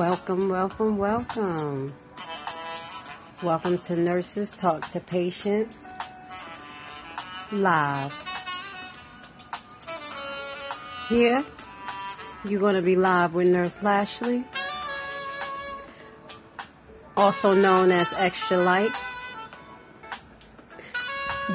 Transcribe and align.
Welcome, 0.00 0.48
welcome, 0.48 0.96
welcome. 0.96 1.92
Welcome 3.42 3.76
to 3.80 3.96
Nurses 3.96 4.52
Talk 4.52 4.90
to 4.92 4.98
Patients 4.98 5.84
live. 7.52 8.10
Here, 11.10 11.44
you're 12.46 12.60
going 12.60 12.76
to 12.76 12.80
be 12.80 12.96
live 12.96 13.34
with 13.34 13.48
Nurse 13.48 13.82
Lashley, 13.82 14.42
also 17.14 17.52
known 17.52 17.92
as 17.92 18.06
Extra 18.14 18.56
Light. 18.56 18.92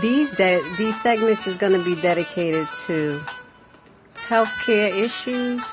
These 0.04 0.30
de- 0.34 0.76
these 0.78 1.02
segments 1.02 1.48
is 1.48 1.58
going 1.58 1.74
to 1.74 1.84
be 1.84 2.00
dedicated 2.00 2.68
to 2.86 3.24
healthcare 4.30 4.96
issues, 4.96 5.64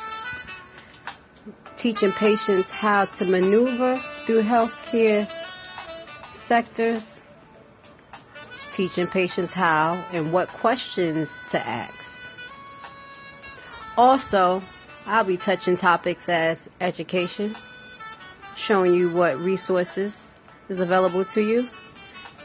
teaching 1.83 2.13
patients 2.13 2.71
how 2.71 3.07
to 3.07 3.25
maneuver 3.25 4.01
through 4.25 4.41
healthcare 4.41 5.29
sectors, 6.33 7.23
teaching 8.73 9.09
patients 9.09 9.53
how 9.53 9.95
and 10.13 10.33
what 10.33 10.47
questions 10.47 11.41
to 11.49 11.59
ask. 11.67 12.09
Also, 13.97 14.63
I'll 15.07 15.25
be 15.25 15.37
touching 15.37 15.77
topics 15.77 16.29
as 16.29 16.69
education, 16.81 17.57
showing 18.55 18.95
you 18.95 19.11
what 19.11 19.37
resources 19.41 20.37
is 20.69 20.79
available 20.79 21.25
to 21.25 21.43
you, 21.43 21.69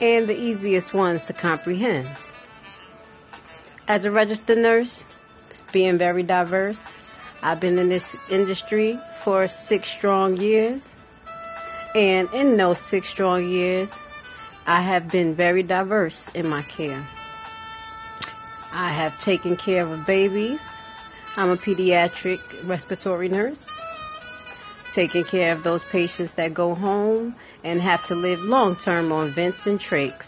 and 0.02 0.28
the 0.28 0.36
easiest 0.36 0.96
ones 0.96 1.26
to 1.26 1.34
comprehend. 1.34 2.10
As 3.88 4.04
a 4.04 4.10
registered 4.10 4.58
nurse, 4.58 5.06
being 5.72 6.00
very 6.00 6.24
diverse, 6.24 6.88
I've 7.42 7.60
been 7.60 7.78
in 7.78 7.90
this 7.90 8.16
industry 8.30 9.00
for 9.24 9.48
six 9.48 9.90
strong 9.90 10.38
years. 10.38 10.96
And 11.96 12.30
in 12.34 12.58
those 12.58 12.80
six 12.80 13.08
strong 13.08 13.48
years, 13.48 13.92
I 14.66 14.82
have 14.82 15.10
been 15.10 15.34
very 15.34 15.64
diverse 15.64 16.30
in 16.34 16.48
my 16.48 16.64
care. 16.64 17.08
I 18.72 18.92
have 18.92 19.18
taken 19.20 19.56
care 19.56 19.88
of 19.88 20.06
babies. 20.06 20.62
I'm 21.38 21.50
a 21.50 21.58
pediatric 21.58 22.40
respiratory 22.68 23.30
nurse, 23.30 23.70
taking 24.92 25.24
care 25.24 25.54
of 25.54 25.64
those 25.64 25.84
patients 25.86 26.34
that 26.34 26.54
go 26.54 26.76
home 26.76 27.36
and 27.64 27.82
have 27.82 28.06
to 28.08 28.16
live 28.16 28.42
long 28.42 28.76
term 28.76 29.12
on 29.12 29.32
vents 29.32 29.66
and 29.66 29.80
trachs. 29.80 30.28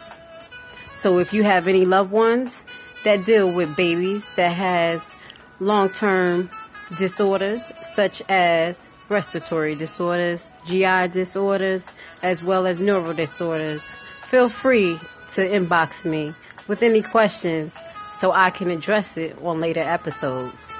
So 0.93 1.17
if 1.19 1.33
you 1.33 1.43
have 1.43 1.67
any 1.67 1.85
loved 1.85 2.11
ones 2.11 2.63
that 3.03 3.25
deal 3.25 3.51
with 3.51 3.75
babies 3.75 4.29
that 4.35 4.53
has 4.53 5.11
long 5.59 5.89
term 5.89 6.49
disorders 6.97 7.71
such 7.83 8.21
as 8.29 8.87
respiratory 9.09 9.75
disorders, 9.75 10.49
GI 10.65 11.09
disorders, 11.09 11.85
as 12.21 12.43
well 12.43 12.67
as 12.67 12.79
neural 12.79 13.13
disorders, 13.13 13.83
feel 14.27 14.49
free 14.49 14.99
to 15.33 15.41
inbox 15.47 16.05
me 16.05 16.33
with 16.67 16.83
any 16.83 17.01
questions 17.01 17.75
so 18.13 18.31
I 18.31 18.49
can 18.49 18.69
address 18.69 19.17
it 19.17 19.37
on 19.41 19.59
later 19.59 19.81
episodes. 19.81 20.71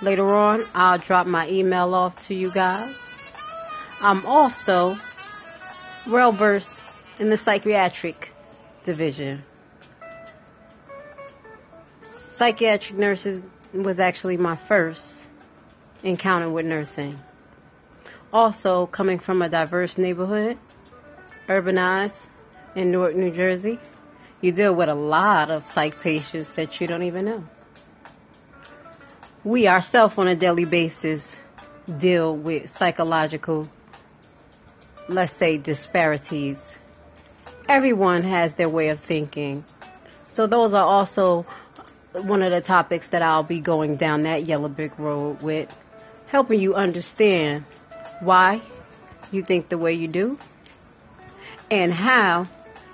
Later 0.00 0.34
on, 0.34 0.66
I'll 0.74 0.98
drop 0.98 1.26
my 1.26 1.48
email 1.48 1.94
off 1.94 2.18
to 2.26 2.34
you 2.34 2.50
guys. 2.50 2.94
I'm 4.00 4.26
also 4.26 4.98
well 6.08 6.32
versed 6.32 6.82
in 7.20 7.30
the 7.30 7.38
psychiatric 7.38 8.34
division. 8.84 9.44
Psychiatric 12.00 12.98
nurses 12.98 13.42
was 13.72 14.00
actually 14.00 14.36
my 14.36 14.56
first 14.56 15.21
encounter 16.02 16.50
with 16.50 16.66
nursing. 16.66 17.18
Also, 18.32 18.86
coming 18.86 19.18
from 19.18 19.42
a 19.42 19.48
diverse 19.48 19.98
neighborhood, 19.98 20.58
urbanized 21.48 22.26
in 22.74 22.90
Newark, 22.90 23.14
New 23.14 23.30
Jersey, 23.30 23.78
you 24.40 24.52
deal 24.52 24.74
with 24.74 24.88
a 24.88 24.94
lot 24.94 25.50
of 25.50 25.66
psych 25.66 26.00
patients 26.00 26.54
that 26.54 26.80
you 26.80 26.86
don't 26.86 27.02
even 27.02 27.24
know. 27.26 27.44
We 29.44 29.68
ourselves, 29.68 30.16
on 30.18 30.28
a 30.28 30.36
daily 30.36 30.64
basis, 30.64 31.36
deal 31.98 32.34
with 32.34 32.70
psychological, 32.70 33.68
let's 35.08 35.32
say, 35.32 35.58
disparities. 35.58 36.76
Everyone 37.68 38.22
has 38.22 38.54
their 38.54 38.68
way 38.68 38.88
of 38.88 39.00
thinking. 39.00 39.64
So, 40.26 40.46
those 40.46 40.74
are 40.74 40.86
also 40.86 41.44
one 42.12 42.42
of 42.42 42.50
the 42.50 42.60
topics 42.60 43.08
that 43.08 43.22
I'll 43.22 43.42
be 43.42 43.60
going 43.60 43.96
down 43.96 44.22
that 44.22 44.46
yellow 44.46 44.68
brick 44.68 44.98
road 44.98 45.42
with, 45.42 45.68
helping 46.32 46.58
you 46.58 46.74
understand 46.74 47.62
why 48.20 48.58
you 49.30 49.42
think 49.42 49.68
the 49.68 49.76
way 49.76 49.92
you 49.92 50.08
do 50.08 50.38
and 51.70 51.92
how 51.92 52.46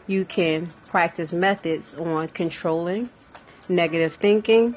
you 0.09 0.25
can 0.25 0.67
practice 0.89 1.33
methods 1.33 1.95
on 1.95 2.27
controlling 2.29 3.09
negative 3.69 4.15
thinking 4.15 4.75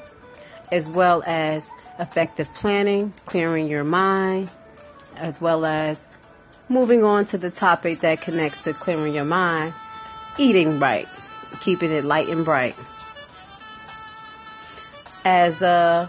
as 0.70 0.88
well 0.88 1.24
as 1.26 1.68
effective 1.98 2.48
planning, 2.54 3.12
clearing 3.26 3.68
your 3.68 3.84
mind, 3.84 4.48
as 5.16 5.38
well 5.40 5.64
as 5.66 6.06
moving 6.68 7.02
on 7.02 7.24
to 7.26 7.36
the 7.36 7.50
topic 7.50 8.00
that 8.00 8.20
connects 8.20 8.62
to 8.62 8.72
clearing 8.72 9.12
your 9.12 9.24
mind, 9.24 9.74
eating 10.38 10.78
right, 10.78 11.08
keeping 11.60 11.90
it 11.90 12.04
light 12.04 12.28
and 12.28 12.44
bright. 12.44 12.76
As 15.24 15.62
a 15.62 16.08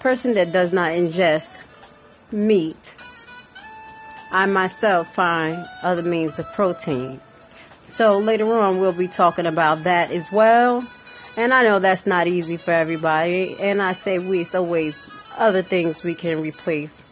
person 0.00 0.34
that 0.34 0.52
does 0.52 0.72
not 0.72 0.90
ingest 0.90 1.55
meat, 2.32 2.94
I 4.30 4.46
myself 4.46 5.14
find 5.14 5.64
other 5.82 6.02
means 6.02 6.38
of 6.38 6.52
protein. 6.52 7.20
So 7.86 8.18
later 8.18 8.52
on, 8.58 8.78
we'll 8.78 8.92
be 8.92 9.08
talking 9.08 9.46
about 9.46 9.84
that 9.84 10.10
as 10.10 10.30
well. 10.30 10.86
And 11.36 11.54
I 11.54 11.62
know 11.62 11.78
that's 11.78 12.06
not 12.06 12.26
easy 12.26 12.56
for 12.56 12.72
everybody. 12.72 13.56
And 13.60 13.82
I 13.82 13.94
say 13.94 14.18
we, 14.18 14.40
it's 14.40 14.54
always 14.54 14.94
other 15.36 15.62
things 15.62 16.02
we 16.02 16.14
can 16.14 16.40
replace 16.40 17.02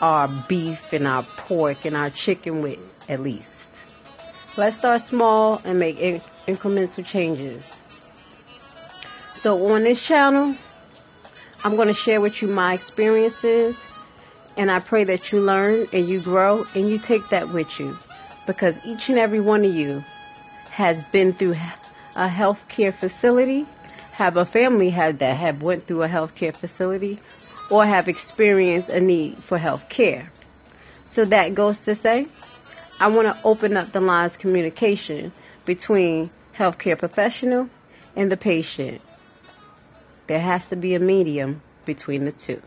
our 0.00 0.28
beef 0.48 0.80
and 0.92 1.06
our 1.06 1.22
pork 1.36 1.84
and 1.84 1.96
our 1.96 2.10
chicken 2.10 2.62
with, 2.62 2.78
at 3.08 3.20
least. 3.20 3.48
Let's 4.56 4.76
start 4.76 5.02
small 5.02 5.60
and 5.64 5.78
make 5.78 5.98
incremental 6.46 7.04
changes. 7.04 7.64
So 9.34 9.72
on 9.72 9.84
this 9.84 10.02
channel, 10.02 10.56
I'm 11.64 11.76
going 11.76 11.88
to 11.88 11.94
share 11.94 12.20
with 12.20 12.42
you 12.42 12.48
my 12.48 12.74
experiences, 12.74 13.76
and 14.56 14.70
I 14.70 14.80
pray 14.80 15.04
that 15.04 15.32
you 15.32 15.40
learn 15.40 15.88
and 15.92 16.08
you 16.08 16.20
grow 16.20 16.66
and 16.74 16.88
you 16.88 16.98
take 16.98 17.28
that 17.30 17.52
with 17.52 17.78
you 17.78 17.98
because 18.46 18.78
each 18.84 19.08
and 19.08 19.18
every 19.18 19.40
one 19.40 19.64
of 19.64 19.74
you 19.74 20.04
has 20.70 21.02
been 21.04 21.32
through 21.32 21.54
a 22.16 22.28
healthcare 22.28 22.94
facility, 22.94 23.66
have 24.12 24.36
a 24.36 24.44
family 24.44 24.90
had 24.90 25.18
that 25.20 25.36
have 25.36 25.62
went 25.62 25.86
through 25.86 26.02
a 26.02 26.08
healthcare 26.08 26.54
facility, 26.54 27.20
or 27.70 27.86
have 27.86 28.08
experienced 28.08 28.88
a 28.88 29.00
need 29.00 29.42
for 29.42 29.58
health 29.58 29.88
care. 29.88 30.30
So 31.06 31.24
that 31.26 31.54
goes 31.54 31.80
to 31.80 31.94
say, 31.94 32.26
I 33.00 33.06
want 33.08 33.28
to 33.28 33.42
open 33.44 33.76
up 33.76 33.92
the 33.92 34.00
lines 34.00 34.34
of 34.34 34.40
communication 34.40 35.32
between 35.64 36.30
healthcare 36.56 36.98
professional 36.98 37.70
and 38.16 38.30
the 38.30 38.36
patient 38.36 39.00
there 40.32 40.40
has 40.40 40.66
to 40.66 40.76
be 40.76 40.94
a 40.94 40.98
medium 40.98 41.60
between 41.84 42.24
the 42.24 42.32
two. 42.32 42.62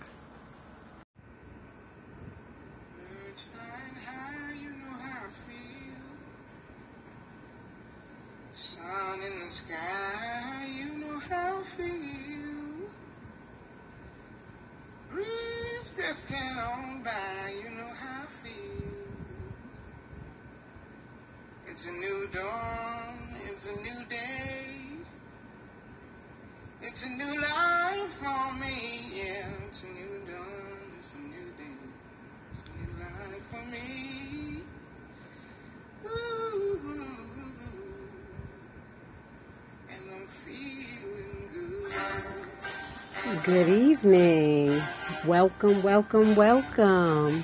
Good. 43.46 43.70
Evening. 43.70 44.82
Welcome, 45.24 45.84
welcome, 45.84 46.36
welcome. 46.36 47.44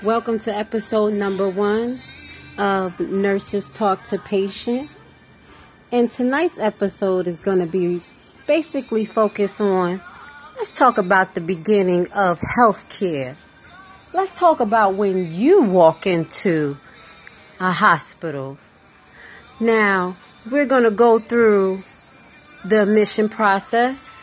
Welcome 0.00 0.38
to 0.38 0.54
episode 0.54 1.14
number 1.14 1.48
one 1.48 1.98
of 2.58 3.00
Nurses 3.00 3.68
Talk 3.68 4.04
to 4.04 4.18
Patient. 4.18 4.88
And 5.90 6.08
tonight's 6.08 6.58
episode 6.58 7.26
is 7.26 7.40
going 7.40 7.58
to 7.58 7.66
be 7.66 8.04
basically 8.46 9.04
focused 9.04 9.60
on 9.60 10.00
let's 10.56 10.70
talk 10.70 10.96
about 10.96 11.34
the 11.34 11.40
beginning 11.40 12.06
of 12.12 12.38
healthcare 12.38 13.36
let's 14.12 14.32
talk 14.38 14.60
about 14.60 14.94
when 14.94 15.32
you 15.32 15.62
walk 15.62 16.06
into 16.06 16.70
a 17.58 17.72
hospital. 17.72 18.58
Now, 19.58 20.16
we're 20.50 20.66
going 20.66 20.84
to 20.84 20.90
go 20.90 21.18
through 21.18 21.82
the 22.64 22.82
admission 22.82 23.28
process, 23.28 24.21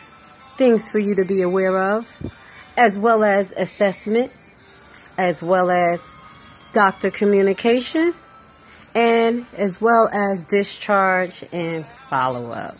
things 0.60 0.90
for 0.90 0.98
you 0.98 1.14
to 1.14 1.24
be 1.24 1.40
aware 1.40 1.96
of, 1.96 2.06
as 2.76 2.98
well 2.98 3.24
as 3.24 3.50
assessment, 3.56 4.30
as 5.16 5.40
well 5.40 5.70
as 5.70 6.06
doctor 6.74 7.10
communication, 7.10 8.14
and 8.94 9.46
as 9.56 9.80
well 9.80 10.06
as 10.12 10.44
discharge 10.44 11.42
and 11.50 11.86
follow 12.10 12.50
up. 12.50 12.74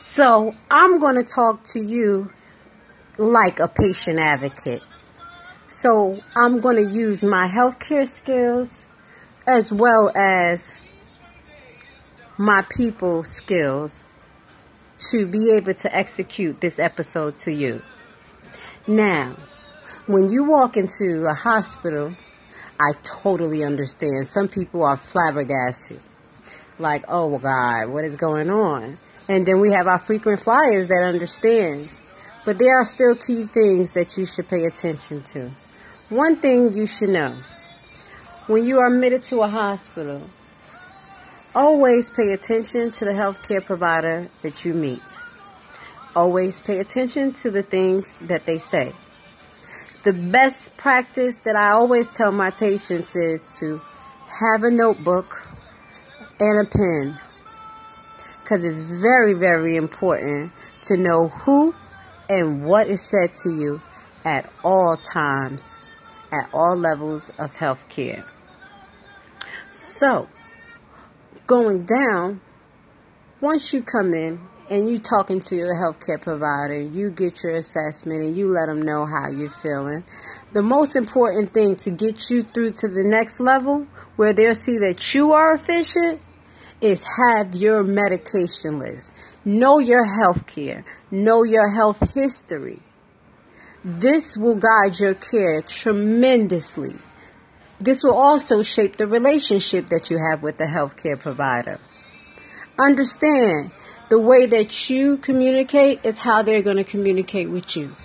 So, 0.00 0.54
I'm 0.70 1.00
going 1.00 1.16
to 1.16 1.24
talk 1.24 1.64
to 1.72 1.82
you 1.82 2.30
like 3.18 3.58
a 3.58 3.66
patient 3.66 4.20
advocate. 4.20 4.82
So, 5.70 6.20
I'm 6.36 6.60
going 6.60 6.76
to 6.76 6.88
use 6.88 7.24
my 7.24 7.48
healthcare 7.48 8.08
skills 8.08 8.84
as 9.44 9.72
well 9.72 10.12
as 10.14 10.72
my 12.38 12.62
people 12.70 13.24
skills 13.24 14.11
to 15.10 15.26
be 15.26 15.50
able 15.52 15.74
to 15.74 15.94
execute 15.94 16.60
this 16.60 16.78
episode 16.78 17.38
to 17.38 17.52
you. 17.52 17.80
Now, 18.86 19.36
when 20.06 20.30
you 20.30 20.44
walk 20.44 20.76
into 20.76 21.26
a 21.26 21.34
hospital, 21.34 22.14
I 22.80 22.92
totally 23.02 23.64
understand. 23.64 24.26
Some 24.26 24.48
people 24.48 24.82
are 24.82 24.96
flabbergasted. 24.96 26.00
Like, 26.78 27.04
oh 27.08 27.38
God, 27.38 27.90
what 27.90 28.04
is 28.04 28.16
going 28.16 28.50
on? 28.50 28.98
And 29.28 29.46
then 29.46 29.60
we 29.60 29.72
have 29.72 29.86
our 29.86 29.98
frequent 29.98 30.40
flyers 30.40 30.88
that 30.88 31.02
understands. 31.04 32.02
But 32.44 32.58
there 32.58 32.76
are 32.76 32.84
still 32.84 33.14
key 33.14 33.44
things 33.44 33.92
that 33.92 34.16
you 34.18 34.26
should 34.26 34.48
pay 34.48 34.64
attention 34.64 35.22
to. 35.32 35.52
One 36.08 36.36
thing 36.36 36.74
you 36.74 36.86
should 36.86 37.10
know. 37.10 37.36
When 38.48 38.66
you 38.66 38.78
are 38.80 38.88
admitted 38.88 39.22
to 39.24 39.42
a 39.42 39.48
hospital, 39.48 40.22
always 41.54 42.10
pay 42.10 42.32
attention 42.32 42.90
to 42.92 43.04
the 43.04 43.12
healthcare 43.12 43.64
provider 43.64 44.28
that 44.42 44.64
you 44.64 44.74
meet. 44.74 45.02
Always 46.14 46.60
pay 46.60 46.80
attention 46.80 47.32
to 47.34 47.50
the 47.50 47.62
things 47.62 48.18
that 48.18 48.46
they 48.46 48.58
say 48.58 48.92
the 50.04 50.12
best 50.12 50.76
practice 50.76 51.40
that 51.44 51.54
I 51.54 51.70
always 51.70 52.12
tell 52.12 52.32
my 52.32 52.50
patients 52.50 53.14
is 53.14 53.56
to 53.58 53.80
have 54.26 54.64
a 54.64 54.70
notebook 54.70 55.46
and 56.40 56.66
a 56.66 56.68
pen 56.68 57.20
because 58.42 58.64
it's 58.64 58.80
very, 58.80 59.34
very 59.34 59.76
important 59.76 60.52
to 60.84 60.96
know 60.96 61.28
who 61.28 61.72
and 62.28 62.64
what 62.64 62.88
is 62.88 63.00
said 63.00 63.34
to 63.44 63.50
you 63.50 63.80
at 64.24 64.50
all 64.64 64.96
times, 64.96 65.78
at 66.32 66.48
all 66.52 66.76
levels 66.76 67.30
of 67.38 67.54
health 67.54 67.80
care. 67.88 68.24
So, 69.70 70.28
going 71.52 71.84
down, 71.84 72.40
once 73.42 73.74
you 73.74 73.82
come 73.82 74.14
in, 74.14 74.40
and 74.70 74.88
you 74.88 74.98
talking 74.98 75.38
to 75.38 75.54
your 75.54 75.74
healthcare 75.74 76.18
provider, 76.18 76.80
you 76.80 77.10
get 77.10 77.42
your 77.42 77.52
assessment 77.56 78.22
and 78.22 78.34
you 78.34 78.50
let 78.50 78.68
them 78.68 78.80
know 78.80 79.04
how 79.04 79.28
you're 79.28 79.50
feeling. 79.50 80.02
The 80.54 80.62
most 80.62 80.96
important 80.96 81.52
thing 81.52 81.76
to 81.76 81.90
get 81.90 82.30
you 82.30 82.42
through 82.42 82.70
to 82.80 82.88
the 82.88 83.04
next 83.04 83.38
level 83.38 83.86
where 84.16 84.32
they'll 84.32 84.54
see 84.54 84.78
that 84.78 85.12
you 85.12 85.32
are 85.32 85.52
efficient 85.52 86.22
is 86.80 87.04
have 87.18 87.54
your 87.54 87.82
medication 87.82 88.78
list. 88.78 89.12
Know 89.44 89.78
your 89.78 90.06
health 90.06 90.46
care. 90.46 90.86
Know 91.10 91.42
your 91.42 91.68
health 91.68 92.14
history. 92.14 92.80
This 93.84 94.38
will 94.38 94.56
guide 94.56 94.98
your 94.98 95.14
care 95.14 95.60
tremendously. 95.60 96.96
This 97.82 98.04
will 98.04 98.14
also 98.14 98.62
shape 98.62 98.96
the 98.96 99.08
relationship 99.08 99.88
that 99.88 100.08
you 100.08 100.16
have 100.16 100.40
with 100.40 100.56
the 100.56 100.66
healthcare 100.66 101.18
provider. 101.18 101.80
Understand 102.78 103.72
the 104.08 104.20
way 104.20 104.46
that 104.46 104.88
you 104.88 105.16
communicate 105.16 106.06
is 106.06 106.18
how 106.18 106.42
they're 106.42 106.62
going 106.62 106.76
to 106.76 106.84
communicate 106.84 107.50
with 107.50 107.76
you. 107.76 107.96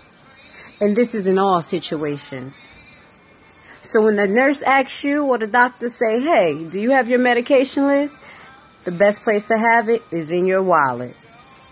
And 0.82 0.96
this 0.96 1.14
is 1.14 1.28
in 1.28 1.38
all 1.38 1.62
situations. 1.62 2.56
So 3.84 4.02
when 4.02 4.16
the 4.16 4.26
nurse 4.26 4.64
asks 4.64 5.04
you 5.04 5.24
or 5.26 5.38
the 5.38 5.46
doctor 5.46 5.90
say, 5.90 6.22
hey, 6.22 6.66
do 6.66 6.82
you 6.82 6.90
have 6.90 7.08
your 7.08 7.20
medication 7.20 7.86
list? 7.86 8.18
The 8.84 8.92
best 8.92 9.22
place 9.22 9.46
to 9.48 9.60
have 9.60 9.90
it 9.90 10.02
is 10.10 10.32
in 10.32 10.48
your 10.48 10.64
wallet. 10.64 11.16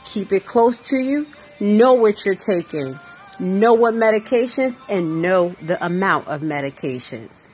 Keep 0.04 0.32
it 0.32 0.46
close 0.46 0.78
to 0.92 0.98
you. 0.98 1.26
Know 1.60 1.94
what 1.94 2.24
you're 2.24 2.36
taking. 2.36 3.00
Know 3.40 3.74
what 3.74 3.96
medications 3.96 4.78
and 4.88 5.24
know 5.24 5.56
the 5.64 5.84
amount 5.84 6.28
of 6.28 6.42
medications. 6.42 7.48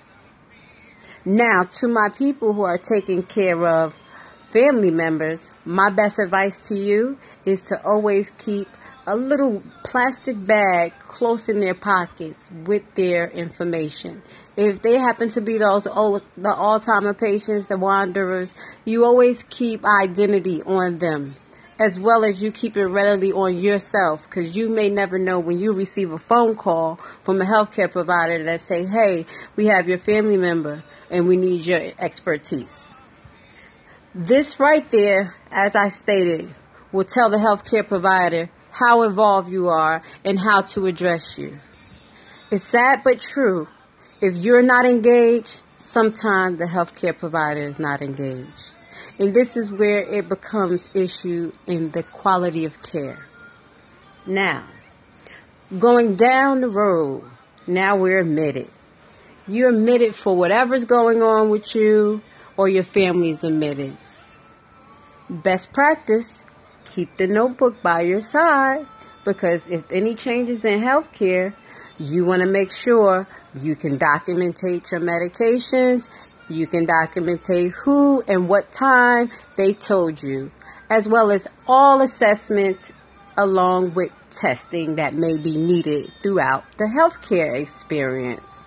Now, 1.23 1.65
to 1.79 1.88
my 1.88 2.09
people 2.09 2.53
who 2.53 2.63
are 2.63 2.79
taking 2.79 3.21
care 3.21 3.68
of 3.68 3.94
family 4.50 4.89
members, 4.89 5.51
my 5.65 5.91
best 5.91 6.18
advice 6.18 6.57
to 6.69 6.75
you 6.75 7.19
is 7.45 7.62
to 7.63 7.79
always 7.85 8.31
keep 8.39 8.68
a 9.06 9.15
little 9.15 9.62
plastic 9.83 10.44
bag 10.47 10.94
close 11.00 11.47
in 11.47 11.59
their 11.59 11.75
pockets 11.75 12.47
with 12.65 12.81
their 12.95 13.29
information. 13.29 14.23
If 14.57 14.81
they 14.81 14.97
happen 14.97 15.29
to 15.29 15.41
be 15.41 15.59
those 15.59 15.85
old, 15.85 16.23
the 16.38 16.50
Alzheimer 16.50 17.15
patients, 17.15 17.67
the 17.67 17.77
wanderers, 17.77 18.56
you 18.83 19.06
always 19.06 19.44
keep 19.44 19.85
identity 19.85 20.63
on 20.63 20.97
them 20.97 21.35
as 21.79 22.00
well 22.00 22.24
as 22.24 22.41
you 22.41 22.51
keep 22.51 22.77
it 22.77 22.85
readily 22.85 23.31
on 23.31 23.57
yourself 23.57 24.21
because 24.24 24.56
you 24.56 24.69
may 24.69 24.89
never 24.89 25.17
know 25.17 25.39
when 25.39 25.59
you 25.59 25.71
receive 25.71 26.12
a 26.12 26.17
phone 26.17 26.56
call 26.56 27.00
from 27.24 27.41
a 27.41 27.45
healthcare 27.45 27.91
provider 27.91 28.44
that 28.44 28.62
say, 28.62 28.85
hey, 28.85 29.25
we 29.56 29.65
have 29.67 29.88
your 29.88 29.97
family 29.97 30.38
member 30.38 30.83
and 31.11 31.27
we 31.27 31.37
need 31.37 31.65
your 31.65 31.91
expertise. 31.99 32.87
This 34.15 34.59
right 34.59 34.89
there, 34.89 35.35
as 35.51 35.75
I 35.75 35.89
stated, 35.89 36.55
will 36.91 37.05
tell 37.05 37.29
the 37.29 37.37
healthcare 37.37 37.87
provider 37.87 38.50
how 38.71 39.03
involved 39.03 39.51
you 39.51 39.67
are 39.67 40.01
and 40.25 40.39
how 40.39 40.62
to 40.62 40.88
address 40.88 41.38
you. 41.38 41.59
It's 42.50 42.63
sad 42.63 43.01
but 43.03 43.19
true. 43.19 43.67
If 44.21 44.36
you're 44.36 44.62
not 44.62 44.86
engaged, 44.86 45.59
sometimes 45.77 46.59
the 46.59 46.65
healthcare 46.65 47.17
provider 47.17 47.62
is 47.62 47.79
not 47.79 48.01
engaged. 48.01 48.71
And 49.19 49.33
this 49.33 49.55
is 49.57 49.71
where 49.71 50.00
it 50.00 50.29
becomes 50.29 50.88
issue 50.93 51.51
in 51.67 51.91
the 51.91 52.03
quality 52.03 52.65
of 52.65 52.81
care. 52.81 53.25
Now, 54.25 54.67
going 55.77 56.15
down 56.15 56.62
the 56.62 56.69
road, 56.69 57.24
now 57.67 57.97
we're 57.97 58.19
admitted. 58.19 58.69
You're 59.51 59.72
admitted 59.72 60.15
for 60.15 60.34
whatever's 60.34 60.86
going 60.86 61.22
on 61.22 61.50
with 61.50 61.75
you 61.75 62.22
or 62.55 62.70
your 62.70 62.84
family's 62.84 63.43
admitted. 63.43 63.98
Best 65.29 65.74
practice, 65.74 66.41
keep 66.86 67.17
the 67.17 67.27
notebook 67.27 67.81
by 67.81 68.00
your 68.00 68.22
side 68.22 68.88
because 69.25 69.67
if 69.67 69.84
any 69.91 70.15
changes 70.15 70.63
in 70.63 70.79
healthcare, 70.79 71.53
you 72.00 72.24
want 72.24 72.41
to 72.41 72.48
make 72.48 72.72
sure 72.72 73.27
you 73.53 73.75
can 73.75 74.00
documentate 74.00 74.89
your 74.89 75.01
medications, 75.01 76.08
you 76.48 76.65
can 76.65 76.88
documentate 76.88 77.72
who 77.72 78.22
and 78.29 78.48
what 78.48 78.72
time 78.72 79.29
they 79.58 79.74
told 79.74 80.24
you, 80.24 80.50
as 80.89 81.10
well 81.10 81.29
as 81.29 81.46
all 81.67 82.00
assessments 82.00 82.93
along 83.36 83.96
with 83.96 84.13
testing 84.31 84.96
that 84.96 85.13
may 85.13 85.36
be 85.36 85.58
needed 85.58 86.10
throughout 86.24 86.63
the 86.77 86.86
healthcare 86.86 87.62
experience. 87.62 88.63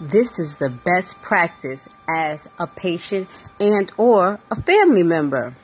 This 0.00 0.38
is 0.38 0.56
the 0.56 0.70
best 0.70 1.14
practice 1.22 1.86
as 2.08 2.48
a 2.58 2.66
patient 2.66 3.28
and 3.60 3.92
or 3.96 4.40
a 4.50 4.60
family 4.60 5.04
member. 5.04 5.56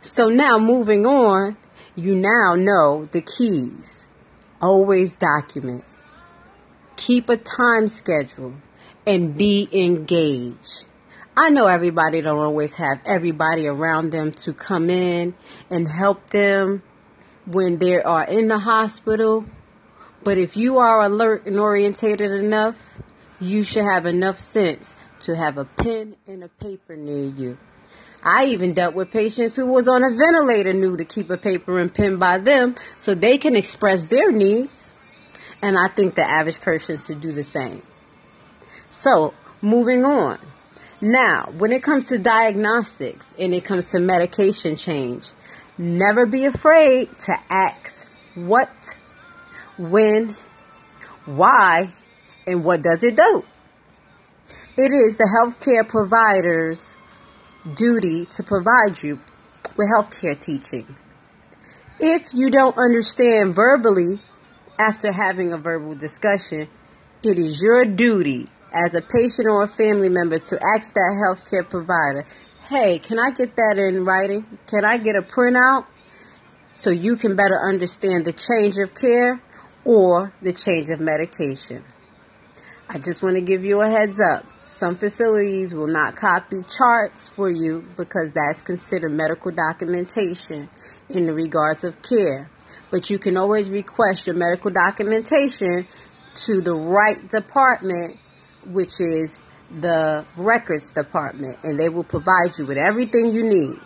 So 0.00 0.28
now 0.28 0.58
moving 0.58 1.06
on, 1.06 1.56
you 1.94 2.14
now 2.14 2.54
know 2.56 3.08
the 3.10 3.20
keys. 3.20 4.04
Always 4.60 5.14
document. 5.14 5.84
Keep 6.96 7.28
a 7.28 7.36
time 7.36 7.88
schedule 7.88 8.54
and 9.06 9.36
be 9.36 9.68
engaged. 9.72 10.84
I 11.36 11.50
know 11.50 11.66
everybody 11.66 12.20
don't 12.20 12.40
always 12.40 12.74
have 12.74 13.00
everybody 13.06 13.68
around 13.68 14.10
them 14.10 14.32
to 14.32 14.52
come 14.52 14.90
in 14.90 15.34
and 15.70 15.86
help 15.86 16.30
them 16.30 16.82
when 17.46 17.78
they 17.78 18.02
are 18.02 18.24
in 18.24 18.48
the 18.48 18.58
hospital. 18.58 19.44
But 20.22 20.38
if 20.38 20.56
you 20.56 20.78
are 20.78 21.02
alert 21.02 21.46
and 21.46 21.58
orientated 21.58 22.30
enough, 22.30 22.76
you 23.40 23.62
should 23.62 23.84
have 23.84 24.06
enough 24.06 24.38
sense 24.38 24.94
to 25.20 25.36
have 25.36 25.58
a 25.58 25.64
pen 25.64 26.16
and 26.26 26.44
a 26.44 26.48
paper 26.48 26.96
near 26.96 27.26
you. 27.26 27.58
I 28.22 28.46
even 28.46 28.74
dealt 28.74 28.94
with 28.94 29.12
patients 29.12 29.54
who 29.54 29.66
was 29.66 29.88
on 29.88 30.02
a 30.02 30.10
ventilator 30.10 30.72
knew 30.72 30.96
to 30.96 31.04
keep 31.04 31.30
a 31.30 31.36
paper 31.36 31.78
and 31.78 31.94
pen 31.94 32.18
by 32.18 32.38
them 32.38 32.74
so 32.98 33.14
they 33.14 33.38
can 33.38 33.54
express 33.54 34.06
their 34.06 34.32
needs. 34.32 34.92
And 35.62 35.78
I 35.78 35.88
think 35.88 36.14
the 36.14 36.28
average 36.28 36.60
person 36.60 36.98
should 36.98 37.20
do 37.20 37.32
the 37.32 37.44
same. 37.44 37.82
So, 38.90 39.34
moving 39.60 40.04
on. 40.04 40.38
Now, 41.00 41.52
when 41.56 41.72
it 41.72 41.82
comes 41.82 42.06
to 42.06 42.18
diagnostics 42.18 43.32
and 43.38 43.54
it 43.54 43.64
comes 43.64 43.86
to 43.88 44.00
medication 44.00 44.76
change, 44.76 45.30
never 45.76 46.26
be 46.26 46.44
afraid 46.44 47.08
to 47.20 47.36
ask 47.48 48.06
what, 48.34 48.98
when, 49.78 50.36
Why 51.24 51.94
and 52.46 52.64
what 52.64 52.82
does 52.82 53.02
it 53.02 53.16
do? 53.16 53.44
It 54.76 54.92
is 54.92 55.16
the 55.16 55.28
healthcare 55.38 55.86
provider's 55.86 56.96
duty 57.74 58.26
to 58.26 58.42
provide 58.42 59.02
you 59.02 59.20
with 59.76 59.88
healthcare 59.88 60.38
teaching. 60.40 60.96
If 62.00 62.32
you 62.32 62.50
don't 62.50 62.78
understand 62.78 63.54
verbally 63.54 64.20
after 64.78 65.12
having 65.12 65.52
a 65.52 65.58
verbal 65.58 65.94
discussion, 65.96 66.68
it 67.22 67.38
is 67.38 67.60
your 67.60 67.84
duty 67.84 68.48
as 68.72 68.94
a 68.94 69.00
patient 69.00 69.48
or 69.48 69.64
a 69.64 69.68
family 69.68 70.08
member 70.08 70.38
to 70.38 70.58
ask 70.76 70.94
that 70.94 71.16
healthcare 71.26 71.68
provider, 71.68 72.24
hey, 72.68 72.98
can 72.98 73.18
I 73.18 73.30
get 73.30 73.56
that 73.56 73.78
in 73.78 74.04
writing? 74.04 74.46
Can 74.68 74.84
I 74.84 74.98
get 74.98 75.16
a 75.16 75.22
printout 75.22 75.86
so 76.72 76.90
you 76.90 77.16
can 77.16 77.34
better 77.34 77.58
understand 77.68 78.24
the 78.24 78.32
change 78.32 78.76
of 78.78 78.94
care 78.94 79.40
or 79.88 80.34
the 80.42 80.52
change 80.52 80.90
of 80.90 81.00
medication? 81.00 81.82
I 82.90 82.98
just 82.98 83.22
want 83.22 83.36
to 83.36 83.40
give 83.40 83.64
you 83.64 83.80
a 83.80 83.88
heads 83.88 84.20
up. 84.20 84.44
Some 84.68 84.96
facilities 84.96 85.72
will 85.72 85.88
not 85.88 86.14
copy 86.14 86.62
charts 86.76 87.28
for 87.28 87.50
you 87.50 87.86
because 87.96 88.30
that's 88.34 88.60
considered 88.60 89.12
medical 89.12 89.50
documentation 89.50 90.68
in 91.08 91.24
the 91.24 91.32
regards 91.32 91.84
of 91.84 92.02
care. 92.02 92.50
But 92.90 93.08
you 93.08 93.18
can 93.18 93.38
always 93.38 93.70
request 93.70 94.26
your 94.26 94.36
medical 94.36 94.70
documentation 94.70 95.88
to 96.44 96.60
the 96.60 96.74
right 96.74 97.26
department, 97.30 98.18
which 98.66 99.00
is 99.00 99.38
the 99.80 100.26
records 100.36 100.90
department, 100.90 101.58
and 101.62 101.80
they 101.80 101.88
will 101.88 102.04
provide 102.04 102.58
you 102.58 102.66
with 102.66 102.76
everything 102.76 103.32
you 103.32 103.42
need. 103.42 103.78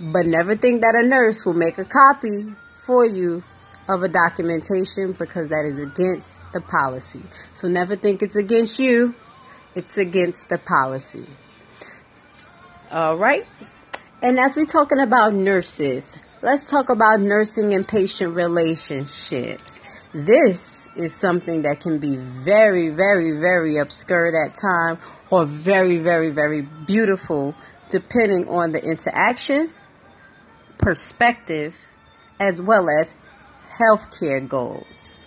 But 0.00 0.26
never 0.26 0.56
think 0.56 0.82
that 0.82 0.94
a 0.94 1.06
nurse 1.06 1.44
will 1.44 1.54
make 1.54 1.78
a 1.78 1.84
copy 1.84 2.54
for 2.86 3.04
you 3.04 3.42
of 3.88 4.02
a 4.02 4.08
documentation 4.08 5.12
because 5.12 5.48
that 5.48 5.64
is 5.64 5.78
against 5.78 6.34
the 6.52 6.60
policy. 6.60 7.22
So 7.54 7.68
never 7.68 7.96
think 7.96 8.22
it's 8.22 8.36
against 8.36 8.78
you 8.78 9.14
it's 9.74 9.98
against 9.98 10.48
the 10.48 10.58
policy. 10.58 11.26
All 12.90 13.16
right. 13.16 13.46
And 14.22 14.38
as 14.38 14.54
we're 14.56 14.66
talking 14.66 15.00
about 15.00 15.34
nurses, 15.34 16.16
let's 16.42 16.70
talk 16.70 16.88
about 16.88 17.20
nursing 17.20 17.74
and 17.74 17.86
patient 17.86 18.34
relationships. 18.34 19.80
This 20.12 20.88
is 20.96 21.12
something 21.12 21.62
that 21.62 21.80
can 21.80 21.98
be 21.98 22.16
very, 22.16 22.90
very, 22.90 23.32
very 23.40 23.78
obscure 23.78 24.44
at 24.44 24.54
time 24.54 24.98
or 25.30 25.44
very, 25.44 25.98
very, 25.98 26.30
very 26.30 26.62
beautiful 26.86 27.54
depending 27.90 28.48
on 28.48 28.72
the 28.72 28.82
interaction, 28.82 29.70
perspective, 30.78 31.76
as 32.40 32.60
well 32.60 32.88
as 32.88 33.14
healthcare 33.78 34.46
goals. 34.46 35.18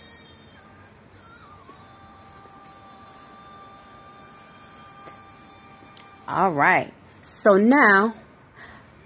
All 6.26 6.52
right. 6.52 6.92
So 7.22 7.54
now, 7.54 8.14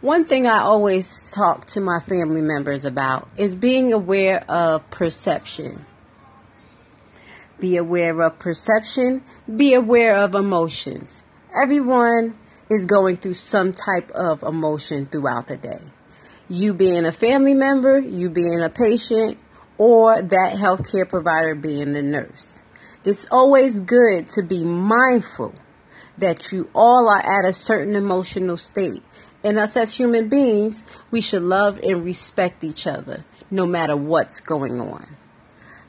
one 0.01 0.25
thing 0.25 0.49
I 0.49 0.59
always 0.59 1.31
talk 1.31 1.67
to 1.67 1.81
my 1.81 2.01
family 2.01 2.41
members 2.41 2.85
about 2.85 3.29
is 3.37 3.55
being 3.55 3.93
aware 3.93 4.45
of 4.51 4.91
perception. 4.91 5.87
Be 7.61 7.77
aware 7.77 8.21
of 8.21 8.41
perception, 8.41 9.23
be 9.57 9.75
aware 9.75 10.17
of 10.17 10.35
emotions. 10.35 11.23
Everyone 11.55 12.37
is 12.69 12.87
going 12.87 13.19
through 13.19 13.35
some 13.35 13.73
type 13.73 14.11
of 14.11 14.43
emotion 14.43 15.07
throughout 15.07 15.47
the 15.47 15.57
day. 15.57 15.81
You 16.53 16.75
being 16.75 17.07
a 17.07 17.13
family 17.13 17.55
member, 17.55 17.99
you 17.99 18.29
being 18.29 18.61
a 18.61 18.69
patient, 18.69 19.39
or 19.79 20.21
that 20.21 20.53
healthcare 20.53 21.09
provider 21.09 21.55
being 21.55 21.95
the 21.95 22.03
nurse. 22.03 22.61
It's 23.07 23.27
always 23.31 23.81
good 23.81 24.29
to 24.33 24.43
be 24.43 24.63
mindful 24.63 25.55
that 26.19 26.53
you 26.53 26.69
all 26.75 27.09
are 27.09 27.25
at 27.25 27.49
a 27.49 27.55
certain 27.55 27.97
emotional 27.97 28.59
state. 28.59 29.03
And 29.43 29.59
us 29.59 29.79
as 29.79 29.95
human 29.95 30.29
beings, 30.29 30.83
we 31.11 31.23
should 31.23 31.43
love 31.43 31.79
and 31.79 32.05
respect 32.05 32.65
each 32.65 32.87
other 32.87 33.25
no 33.51 33.65
matter 33.65 33.97
what's 33.97 34.41
going 34.41 34.79
on. 34.79 35.17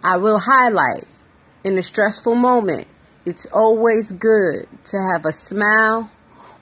I 0.02 0.16
will 0.16 0.40
highlight 0.40 1.10
in 1.66 1.78
a 1.78 1.84
stressful 1.84 2.36
moment, 2.36 2.88
it's 3.26 3.48
always 3.48 4.14
good 4.14 4.70
to 4.86 4.98
have 5.12 5.26
a 5.26 5.34
smile 5.34 6.10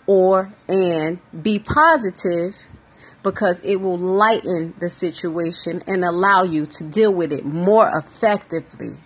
or 0.07 0.51
and 0.67 1.19
be 1.43 1.59
positive 1.59 2.55
because 3.23 3.59
it 3.63 3.77
will 3.77 3.97
lighten 3.97 4.73
the 4.79 4.89
situation 4.89 5.83
and 5.87 6.03
allow 6.03 6.43
you 6.43 6.65
to 6.65 6.83
deal 6.83 7.13
with 7.13 7.31
it 7.31 7.45
more 7.45 7.89
effectively. 7.97 8.97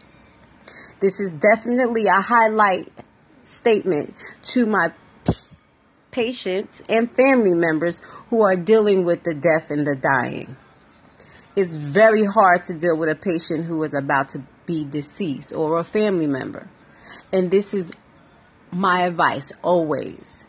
This 1.01 1.19
is 1.19 1.31
definitely 1.31 2.07
a 2.07 2.21
highlight 2.21 2.91
statement 3.43 4.13
to 4.43 4.65
my 4.65 4.93
patients 6.11 6.81
and 6.87 7.11
family 7.11 7.53
members 7.53 8.01
who 8.29 8.41
are 8.41 8.55
dealing 8.55 9.03
with 9.03 9.23
the 9.23 9.33
deaf 9.33 9.69
and 9.69 9.85
the 9.85 9.95
dying. 9.95 10.55
It's 11.55 11.73
very 11.73 12.25
hard 12.25 12.63
to 12.65 12.73
deal 12.73 12.97
with 12.97 13.09
a 13.09 13.15
patient 13.15 13.65
who 13.65 13.83
is 13.83 13.93
about 13.93 14.29
to 14.29 14.43
be 14.65 14.85
deceased 14.85 15.53
or 15.53 15.77
a 15.77 15.83
family 15.83 16.27
member. 16.27 16.69
And 17.31 17.51
this 17.51 17.73
is 17.73 17.91
my 18.71 19.01
advice 19.01 19.51
always. 19.61 20.44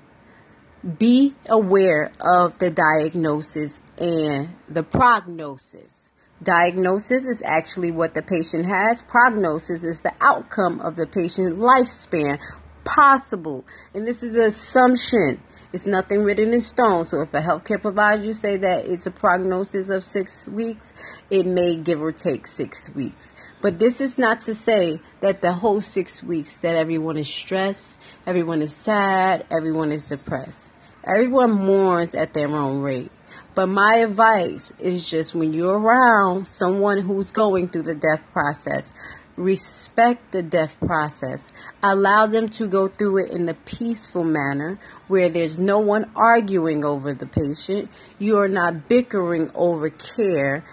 Be 0.87 1.35
aware 1.49 2.11
of 2.21 2.61
the 2.61 2.71
diagnosis 2.71 3.81
and 3.99 4.50
the 4.69 4.85
prognosis. 4.85 6.09
Diagnosis 6.40 7.25
is 7.25 7.43
actually 7.45 7.90
what 7.90 8.14
the 8.14 8.23
patient 8.23 8.66
has. 8.66 9.02
Prognosis 9.02 9.83
is 9.83 10.02
the 10.02 10.12
outcome 10.21 10.81
of 10.81 10.95
the 10.95 11.07
patient's 11.07 11.59
lifespan, 11.59 12.38
possible. 12.85 13.64
And 13.95 14.07
this 14.07 14.23
is 14.23 14.37
an 14.37 14.43
assumption. 14.43 15.40
It's 15.73 15.87
nothing 15.87 16.23
written 16.23 16.55
in 16.55 16.61
stone. 16.61 17.05
So 17.05 17.23
if 17.23 17.35
a 17.35 17.40
healthcare 17.40 17.83
provider 17.83 18.33
say 18.33 18.57
that 18.59 18.87
it's 18.87 19.07
a 19.07 19.11
prognosis 19.11 19.88
of 19.88 20.05
six 20.05 20.47
weeks, 20.47 20.93
it 21.31 21.47
may 21.47 21.75
give 21.75 22.00
or 22.00 22.12
take 22.12 22.47
six 22.47 22.95
weeks. 22.95 23.35
But 23.61 23.81
this 23.81 24.00
is 24.00 24.19
not 24.19 24.43
to 24.43 24.55
say 24.55 25.00
that 25.21 25.43
the 25.43 25.52
whole 25.52 25.81
six 25.81 26.23
weeks 26.23 26.57
that 26.59 26.76
everyone 26.76 27.16
is 27.16 27.28
stressed, 27.28 27.99
everyone 28.25 28.62
is 28.62 28.76
sad, 28.76 29.47
everyone 29.50 29.90
is 29.90 30.05
depressed. 30.05 30.71
Everyone 31.06 31.52
mourns 31.52 32.14
at 32.14 32.34
their 32.34 32.48
own 32.48 32.80
rate. 32.80 33.12
But 33.54 33.68
my 33.68 33.96
advice 33.96 34.72
is 34.78 35.08
just 35.08 35.34
when 35.34 35.52
you're 35.52 35.78
around 35.78 36.46
someone 36.48 37.02
who's 37.02 37.30
going 37.30 37.68
through 37.68 37.84
the 37.84 37.94
death 37.94 38.22
process, 38.32 38.92
respect 39.36 40.32
the 40.32 40.42
death 40.42 40.75
process. 40.84 41.52
Allow 41.82 42.26
them 42.26 42.48
to 42.50 42.66
go 42.66 42.88
through 42.88 43.25
it 43.25 43.30
in 43.30 43.48
a 43.48 43.54
peaceful 43.54 44.25
manner 44.25 44.78
where 45.08 45.28
there's 45.28 45.58
no 45.58 45.78
one 45.78 46.10
arguing 46.16 46.84
over 46.84 47.14
the 47.14 47.26
patient. 47.26 47.88
You 48.18 48.38
are 48.38 48.48
not 48.48 48.88
bickering 48.88 49.50
over 49.54 49.90
care 49.90 50.64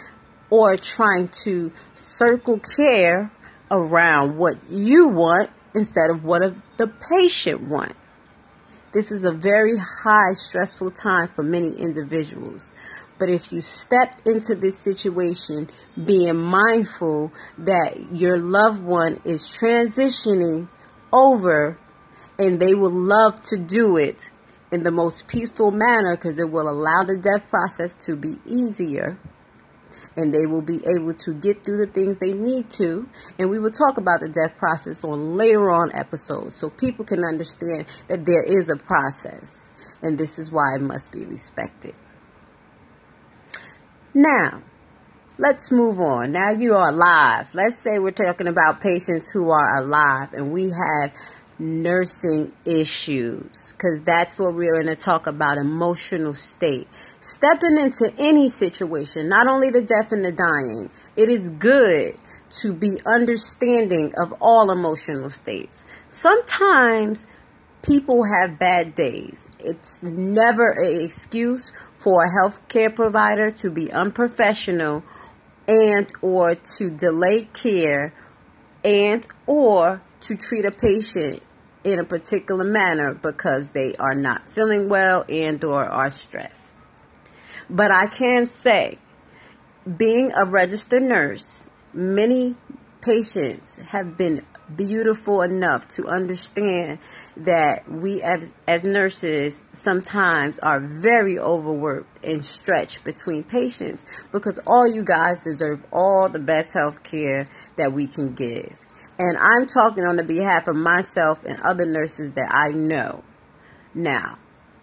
or 0.50 0.76
trying 0.78 1.30
to 1.44 1.72
circle 1.96 2.60
care 2.60 3.32
around 3.70 4.38
what 4.38 4.58
you 4.70 5.08
want 5.08 5.52
instead 5.74 6.10
of 6.10 6.24
what 6.24 6.42
the 6.78 6.88
patient 6.88 7.62
wants. 7.68 7.96
This 8.94 9.12
is 9.12 9.26
a 9.26 9.32
very 9.32 9.78
high 9.78 10.34
stressful 10.34 10.92
time 10.92 11.28
for 11.28 11.42
many 11.42 11.72
individuals. 11.72 12.72
But 13.18 13.30
if 13.30 13.52
you 13.52 13.60
step 13.60 14.16
into 14.26 14.54
this 14.54 14.78
situation 14.78 15.70
being 16.06 16.38
mindful 16.38 17.32
that 17.58 18.14
your 18.14 18.38
loved 18.38 18.84
one 18.84 19.20
is 19.26 19.48
transitioning 19.48 20.68
over 21.12 21.80
and 22.38 22.60
they 22.60 22.76
will 22.76 22.92
love 22.92 23.42
to 23.44 23.58
do 23.58 23.98
it 23.98 24.30
in 24.72 24.84
the 24.84 24.92
most 24.92 25.28
peaceful 25.28 25.72
manner 25.72 26.16
because 26.16 26.38
it 26.38 26.50
will 26.50 26.70
allow 26.70 27.04
the 27.04 27.18
death 27.18 27.50
process 27.50 27.96
to 27.96 28.16
be 28.16 28.38
easier 28.46 29.18
and 30.16 30.34
they 30.34 30.46
will 30.46 30.62
be 30.62 30.82
able 30.98 31.14
to 31.14 31.34
get 31.34 31.64
through 31.64 31.86
the 31.86 31.92
things 31.92 32.18
they 32.18 32.34
need 32.34 32.70
to. 32.72 33.08
And 33.40 33.50
we 33.50 33.60
will 33.60 33.72
talk 33.72 33.98
about 33.98 34.20
the 34.22 34.30
death 34.30 34.58
process 34.58 35.04
on 35.04 35.36
later 35.38 35.72
on 35.72 35.92
episodes 35.96 36.56
so 36.56 36.70
people 36.70 37.06
can 37.06 37.24
understand 37.24 37.86
that 38.10 38.26
there 38.26 38.44
is 38.44 38.70
a 38.70 38.76
process 38.76 39.68
and 40.02 40.18
this 40.18 40.38
is 40.38 40.52
why 40.52 40.76
it 40.76 40.82
must 40.82 41.12
be 41.12 41.26
respected. 41.26 41.96
Now, 44.14 44.62
let's 45.38 45.72
move 45.72 46.00
on. 46.00 46.32
Now 46.32 46.52
you 46.52 46.74
are 46.76 46.90
alive. 46.90 47.48
Let's 47.54 47.78
say 47.78 47.98
we're 47.98 48.12
talking 48.12 48.48
about 48.48 48.82
patients 48.82 49.32
who 49.32 49.50
are 49.50 49.78
alive 49.78 50.34
and 50.34 50.52
we 50.52 50.66
have 50.70 51.12
nursing 51.60 52.52
issues 52.66 53.74
because 53.74 54.02
that's 54.06 54.38
what 54.38 54.54
we're 54.54 54.74
going 54.74 54.88
to 54.88 54.96
talk 54.96 55.28
about 55.28 55.58
emotional 55.58 56.34
state. 56.34 56.88
Stepping 57.22 57.78
into 57.78 58.12
any 58.18 58.50
situation, 58.50 59.30
not 59.30 59.48
only 59.48 59.70
the 59.70 59.82
deaf 59.82 60.12
and 60.12 60.26
the 60.26 60.32
dying, 60.32 60.90
it 61.16 61.30
is 61.30 61.50
good 61.50 62.18
to 62.62 62.74
be 62.74 63.00
understanding 63.06 64.14
of 64.18 64.34
all 64.42 64.72
emotional 64.72 65.30
states. 65.30 65.86
Sometimes 66.10 67.26
people 67.82 68.24
have 68.24 68.60
bad 68.60 68.96
days. 68.96 69.48
It's 69.60 70.02
never 70.04 70.72
an 70.72 71.02
excuse 71.04 71.72
for 71.94 72.24
a 72.24 72.30
healthcare 72.30 72.94
provider 72.94 73.50
to 73.52 73.72
be 73.72 73.92
unprofessional 73.92 75.04
and 75.68 76.12
or 76.22 76.56
to 76.56 76.90
delay 76.90 77.46
care 77.46 78.14
and 78.84 79.26
or 79.48 80.02
to 80.24 80.36
treat 80.36 80.66
a 80.66 80.72
patient 80.72 81.42
in 81.84 82.00
a 82.00 82.04
particular 82.04 82.64
manner 82.64 83.14
because 83.14 83.72
they 83.72 83.94
are 84.00 84.16
not 84.16 84.50
feeling 84.50 84.88
well 84.90 85.26
and 85.28 85.64
or 85.64 85.84
are 85.86 86.10
stressed. 86.10 86.74
But 87.70 87.92
I 87.92 88.08
can 88.08 88.46
say 88.46 89.00
being 89.98 90.32
a 90.32 90.46
registered 90.46 91.04
nurse, 91.04 91.66
many 91.94 92.56
patients 93.02 93.78
have 93.78 94.18
been 94.18 94.46
beautiful 94.76 95.42
enough 95.42 95.88
to 95.90 96.06
understand 96.08 97.00
that 97.36 97.90
we 97.92 98.22
as, 98.22 98.48
as, 98.68 98.84
nurses 98.84 99.66
sometimes 99.74 100.58
are 100.60 100.80
very 100.80 101.38
overworked 101.38 102.24
and 102.24 102.46
stretched 102.46 103.04
between 103.04 103.44
patients 103.44 104.06
because 104.32 104.60
all 104.66 104.88
you 104.88 105.04
guys 105.04 105.44
deserve 105.44 105.84
all 105.92 106.30
the 106.30 106.40
best 106.40 106.74
health 106.74 107.04
care 107.04 107.46
that 107.76 107.92
we 107.92 108.08
can 108.08 108.34
give. 108.34 108.74
And 109.20 109.38
I'm 109.38 109.68
talking 109.68 110.06
on 110.06 110.16
the 110.16 110.24
behalf 110.24 110.68
of 110.68 110.76
myself 110.76 111.40
and 111.46 111.60
other 111.62 111.86
nurses 111.86 112.32
that 112.32 112.50
I 112.52 112.70
know. 112.72 113.24
Now, 113.94 114.40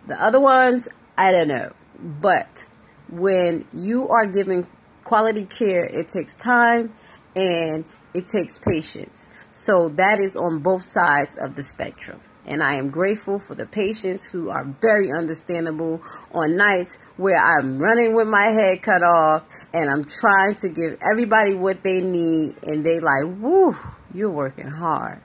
the 0.06 0.22
other 0.22 0.40
ones, 0.40 0.88
I 1.18 1.32
don't 1.32 1.48
know. 1.48 1.72
But 1.98 2.64
when 3.10 3.66
you 3.72 4.08
are 4.08 4.26
giving 4.26 4.68
quality 5.04 5.44
care, 5.44 5.84
it 5.84 6.08
takes 6.08 6.34
time 6.34 6.94
and 7.34 7.84
it 8.14 8.26
takes 8.26 8.58
patience. 8.58 9.28
So 9.52 9.90
that 9.96 10.20
is 10.20 10.36
on 10.36 10.60
both 10.60 10.84
sides 10.84 11.36
of 11.40 11.56
the 11.56 11.62
spectrum. 11.62 12.20
And 12.46 12.62
I 12.62 12.76
am 12.76 12.90
grateful 12.90 13.38
for 13.38 13.54
the 13.54 13.66
patients 13.66 14.24
who 14.24 14.50
are 14.50 14.64
very 14.80 15.12
understandable 15.12 16.00
on 16.32 16.56
nights 16.56 16.98
where 17.16 17.36
I'm 17.36 17.78
running 17.78 18.14
with 18.14 18.28
my 18.28 18.46
head 18.46 18.82
cut 18.82 19.02
off 19.02 19.42
and 19.72 19.90
I'm 19.90 20.04
trying 20.04 20.54
to 20.56 20.68
give 20.68 20.98
everybody 21.12 21.54
what 21.54 21.82
they 21.82 21.98
need 21.98 22.56
and 22.62 22.84
they 22.84 22.98
like, 22.98 23.24
woo, 23.40 23.76
you're 24.14 24.30
working 24.30 24.68
hard. 24.68 25.20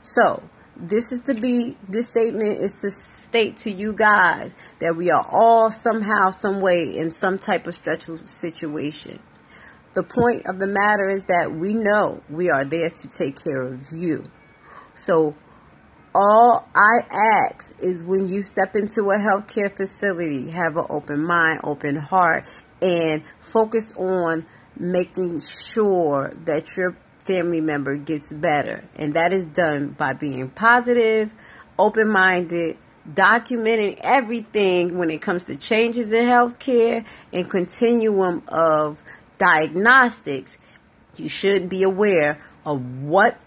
So 0.00 0.40
this 0.76 1.12
is 1.12 1.20
to 1.22 1.34
be 1.34 1.76
this 1.88 2.08
statement 2.08 2.60
is 2.60 2.76
to 2.76 2.90
state 2.90 3.56
to 3.58 3.70
you 3.70 3.92
guys 3.92 4.56
that 4.80 4.96
we 4.96 5.10
are 5.10 5.26
all 5.30 5.70
somehow 5.70 6.30
some 6.30 6.60
way 6.60 6.96
in 6.96 7.10
some 7.10 7.38
type 7.38 7.66
of 7.66 7.74
stressful 7.74 8.18
situation 8.26 9.20
the 9.94 10.02
point 10.02 10.46
of 10.46 10.58
the 10.58 10.66
matter 10.66 11.08
is 11.08 11.24
that 11.24 11.52
we 11.52 11.72
know 11.72 12.20
we 12.28 12.50
are 12.50 12.64
there 12.64 12.90
to 12.90 13.08
take 13.08 13.40
care 13.40 13.62
of 13.62 13.92
you 13.92 14.22
so 14.94 15.30
all 16.12 16.68
i 16.74 16.98
ask 17.12 17.72
is 17.80 18.02
when 18.02 18.28
you 18.28 18.42
step 18.42 18.74
into 18.74 19.02
a 19.10 19.18
healthcare 19.18 19.74
facility 19.76 20.50
have 20.50 20.76
an 20.76 20.86
open 20.90 21.24
mind 21.24 21.60
open 21.62 21.94
heart 21.94 22.44
and 22.82 23.22
focus 23.38 23.92
on 23.96 24.44
making 24.76 25.40
sure 25.40 26.34
that 26.46 26.76
your 26.76 26.96
family 27.24 27.60
member 27.60 27.96
gets 27.96 28.32
better. 28.32 28.84
And 28.96 29.14
that 29.14 29.32
is 29.32 29.46
done 29.46 29.94
by 29.98 30.12
being 30.12 30.50
positive, 30.50 31.30
open 31.78 32.10
minded, 32.10 32.76
documenting 33.10 33.98
everything 34.00 34.98
when 34.98 35.10
it 35.10 35.20
comes 35.20 35.44
to 35.44 35.56
changes 35.56 36.12
in 36.12 36.24
healthcare 36.24 37.04
and 37.32 37.50
continuum 37.50 38.42
of 38.48 38.98
diagnostics. 39.38 40.56
You 41.16 41.28
should 41.28 41.68
be 41.68 41.82
aware 41.82 42.42
of 42.64 42.82
what, 43.02 43.38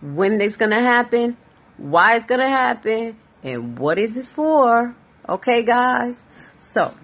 when 0.00 0.40
it's 0.40 0.56
going 0.56 0.72
to 0.72 0.80
happen, 0.80 1.36
why 1.76 2.16
it's 2.16 2.24
going 2.24 2.40
to 2.40 2.48
happen, 2.48 3.16
and 3.42 3.78
what 3.78 3.98
is 3.98 4.16
it 4.16 4.26
for. 4.26 4.94
Okay, 5.28 5.62
guys? 5.62 6.24
So, 6.58 6.94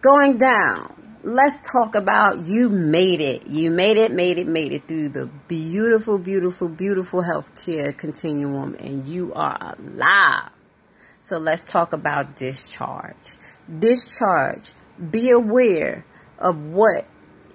going 0.00 0.38
down 0.38 0.97
let's 1.22 1.58
talk 1.68 1.94
about 1.94 2.46
you 2.46 2.68
made 2.68 3.20
it. 3.20 3.46
You 3.46 3.70
made 3.70 3.96
it, 3.96 4.12
made 4.12 4.38
it, 4.38 4.46
made 4.46 4.72
it 4.72 4.86
through 4.86 5.10
the 5.10 5.28
beautiful, 5.48 6.18
beautiful, 6.18 6.68
beautiful 6.68 7.22
healthcare 7.22 7.96
continuum, 7.96 8.74
and 8.74 9.08
you 9.08 9.32
are 9.34 9.74
alive. 9.76 10.50
So 11.22 11.38
let's 11.38 11.62
talk 11.62 11.92
about 11.92 12.36
discharge. 12.36 13.16
Discharge. 13.78 14.72
Be 15.10 15.30
aware 15.30 16.04
of 16.38 16.56
what 16.56 17.06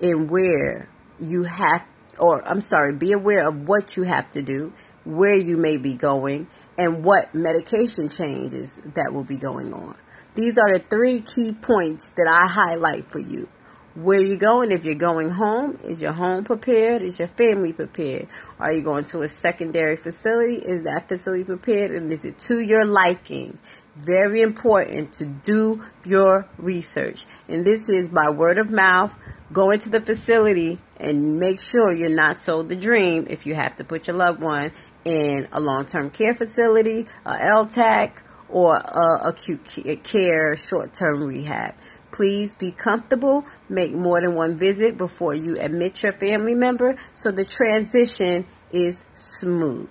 and 0.02 0.30
where 0.30 0.90
you 1.20 1.44
have, 1.44 1.86
or 2.18 2.46
I'm 2.48 2.62
sorry, 2.62 2.96
be 2.96 3.14
aware 3.14 3.48
of 3.48 3.68
what 3.68 3.96
you 3.96 4.04
have 4.04 4.30
to 4.32 4.42
do, 4.42 4.74
where 5.06 5.38
you 5.38 5.58
may 5.58 5.78
be 5.78 5.94
going, 5.94 6.48
and 6.78 7.04
what 7.04 7.34
medication 7.34 8.10
changes 8.10 8.80
that 8.96 9.14
will 9.14 9.24
be 9.24 9.38
going 9.38 9.74
on. 9.74 9.96
These 10.36 10.58
are 10.58 10.74
the 10.74 10.80
three 10.80 11.22
key 11.22 11.52
points 11.52 12.10
that 12.12 12.28
I 12.28 12.48
highlight 12.48 13.12
for 13.12 13.20
you. 13.20 13.48
Where 13.94 14.20
you 14.20 14.36
going? 14.36 14.72
If 14.72 14.84
you're 14.84 14.96
going 14.96 15.30
home, 15.30 15.78
is 15.84 16.02
your 16.02 16.14
home 16.14 16.44
prepared? 16.44 17.04
Is 17.04 17.20
your 17.20 17.28
family 17.28 17.72
prepared? 17.72 18.28
Are 18.60 18.74
you 18.74 18.82
going 18.82 19.04
to 19.06 19.22
a 19.22 19.28
secondary 19.28 19.96
facility? 19.96 20.56
Is 20.56 20.84
that 20.84 21.08
facility 21.08 21.44
prepared? 21.44 21.92
And 21.92 22.12
is 22.12 22.26
it 22.26 22.40
to 22.40 22.60
your 22.60 22.88
liking? 22.88 23.60
Very 23.96 24.42
important 24.42 25.14
to 25.14 25.26
do 25.26 25.84
your 26.04 26.50
research. 26.58 27.28
And 27.48 27.64
this 27.64 27.88
is 27.88 28.10
by 28.10 28.32
word 28.32 28.58
of 28.58 28.72
mouth. 28.72 29.14
Go 29.52 29.70
into 29.70 29.90
the 29.90 30.02
facility 30.02 30.80
and 30.98 31.38
make 31.38 31.60
sure 31.60 31.96
you're 31.96 32.10
not 32.10 32.38
sold 32.38 32.70
the 32.70 32.76
dream 32.76 33.28
if 33.30 33.46
you 33.46 33.54
have 33.54 33.76
to 33.76 33.84
put 33.84 34.08
your 34.08 34.18
loved 34.18 34.42
one 34.42 34.72
in 35.06 35.48
a 35.52 35.60
long-term 35.60 36.10
care 36.10 36.34
facility, 36.34 37.06
a 37.24 37.34
LTAC, 37.34 38.14
or 38.54 38.76
a 38.76 39.30
acute 39.30 40.04
care 40.04 40.56
short-term 40.56 41.24
rehab. 41.24 41.74
Please 42.12 42.56
be 42.56 42.72
comfortable. 42.72 43.44
Make 43.68 43.92
more 43.92 44.22
than 44.22 44.36
one 44.36 44.60
visit 44.60 44.96
before 44.96 45.34
you 45.34 45.58
admit 45.60 46.04
your 46.04 46.14
family 46.14 46.54
member 46.54 46.96
so 47.16 47.32
the 47.32 47.44
transition 47.44 48.46
is 48.72 49.06
smooth. 49.16 49.90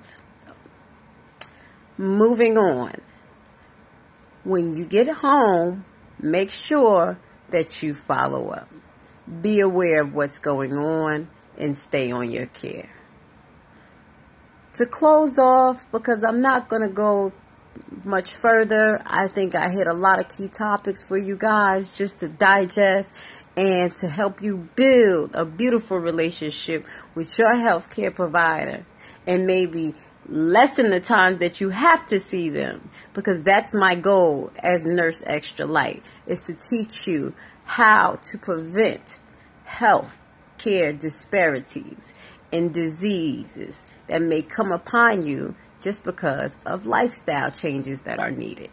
Moving 1.98 2.56
on. 2.56 2.94
When 4.44 4.76
you 4.76 4.84
get 4.84 5.08
home, 5.08 5.84
make 6.20 6.52
sure 6.52 7.18
that 7.50 7.82
you 7.82 7.94
follow 7.94 8.50
up. 8.50 8.68
Be 9.40 9.58
aware 9.58 10.02
of 10.02 10.14
what's 10.14 10.38
going 10.38 10.72
on 10.72 11.28
and 11.58 11.76
stay 11.76 12.12
on 12.12 12.30
your 12.30 12.46
care. 12.46 12.90
To 14.74 14.86
close 14.86 15.38
off, 15.38 15.84
because 15.90 16.24
I'm 16.24 16.40
not 16.40 16.68
going 16.68 16.82
to 16.82 16.88
go 16.88 17.32
much 18.04 18.34
further. 18.34 19.00
I 19.06 19.28
think 19.28 19.54
I 19.54 19.70
hit 19.70 19.86
a 19.86 19.94
lot 19.94 20.20
of 20.20 20.28
key 20.28 20.48
topics 20.48 21.02
for 21.02 21.16
you 21.16 21.36
guys 21.36 21.90
just 21.90 22.18
to 22.18 22.28
digest 22.28 23.12
and 23.56 23.94
to 23.96 24.08
help 24.08 24.42
you 24.42 24.68
build 24.74 25.34
a 25.34 25.44
beautiful 25.44 25.98
relationship 25.98 26.86
with 27.14 27.38
your 27.38 27.54
healthcare 27.54 28.14
provider 28.14 28.86
and 29.26 29.46
maybe 29.46 29.94
lessen 30.28 30.90
the 30.90 31.00
times 31.00 31.38
that 31.38 31.60
you 31.60 31.68
have 31.68 32.06
to 32.06 32.18
see 32.18 32.48
them 32.48 32.88
because 33.12 33.42
that's 33.42 33.74
my 33.74 33.94
goal 33.94 34.50
as 34.58 34.84
nurse 34.84 35.22
extra 35.26 35.66
light 35.66 36.02
is 36.26 36.42
to 36.42 36.54
teach 36.54 37.06
you 37.06 37.34
how 37.64 38.14
to 38.30 38.38
prevent 38.38 39.16
health 39.64 40.16
care 40.58 40.92
disparities 40.92 42.12
and 42.52 42.72
diseases 42.72 43.82
that 44.08 44.22
may 44.22 44.42
come 44.42 44.70
upon 44.70 45.26
you 45.26 45.54
just 45.82 46.04
because 46.04 46.58
of 46.64 46.86
lifestyle 46.86 47.50
changes 47.50 48.02
that 48.02 48.18
are 48.18 48.30
needed. 48.30 48.70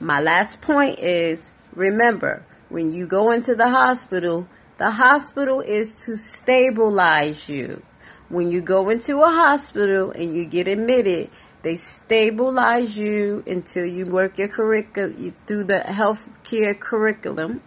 My 0.00 0.20
last 0.20 0.60
point 0.60 0.98
is 0.98 1.52
remember, 1.74 2.44
when 2.68 2.92
you 2.92 3.06
go 3.06 3.30
into 3.30 3.54
the 3.54 3.68
hospital, 3.68 4.48
the 4.78 4.90
hospital 4.90 5.60
is 5.60 5.92
to 6.04 6.16
stabilize 6.16 7.48
you. 7.48 7.82
When 8.28 8.50
you 8.50 8.60
go 8.62 8.88
into 8.88 9.20
a 9.22 9.30
hospital 9.30 10.10
and 10.10 10.34
you 10.34 10.46
get 10.46 10.66
admitted, 10.66 11.30
they 11.62 11.76
stabilize 11.76 12.96
you 12.96 13.44
until 13.46 13.86
you 13.86 14.04
work 14.06 14.38
your 14.38 14.48
curriculum 14.48 15.34
through 15.46 15.64
the 15.64 15.82
healthcare 15.86 16.78
curriculum 16.78 17.62